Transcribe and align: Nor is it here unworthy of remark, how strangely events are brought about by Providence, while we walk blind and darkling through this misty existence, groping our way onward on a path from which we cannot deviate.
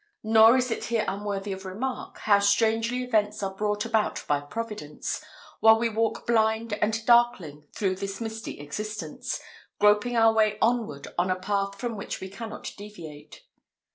Nor 0.23 0.57
is 0.57 0.71
it 0.71 0.85
here 0.85 1.05
unworthy 1.07 1.51
of 1.51 1.63
remark, 1.63 2.17
how 2.21 2.39
strangely 2.39 3.03
events 3.03 3.43
are 3.43 3.53
brought 3.53 3.85
about 3.85 4.25
by 4.27 4.39
Providence, 4.39 5.23
while 5.59 5.77
we 5.77 5.89
walk 5.89 6.25
blind 6.25 6.73
and 6.81 7.05
darkling 7.05 7.67
through 7.75 7.97
this 7.97 8.19
misty 8.19 8.59
existence, 8.61 9.39
groping 9.77 10.17
our 10.17 10.33
way 10.33 10.57
onward 10.59 11.09
on 11.19 11.29
a 11.29 11.35
path 11.35 11.75
from 11.79 11.97
which 11.97 12.19
we 12.19 12.29
cannot 12.29 12.73
deviate. 12.77 13.43